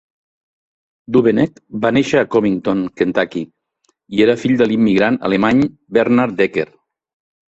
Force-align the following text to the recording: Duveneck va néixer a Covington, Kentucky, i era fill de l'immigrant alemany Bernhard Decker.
Duveneck 1.17 1.59
va 1.83 1.91
néixer 1.97 2.17
a 2.23 2.27
Covington, 2.35 2.81
Kentucky, 3.01 3.41
i 4.17 4.23
era 4.27 4.37
fill 4.45 4.55
de 4.63 4.69
l'immigrant 4.71 5.19
alemany 5.29 5.61
Bernhard 5.99 6.35
Decker. 6.41 6.65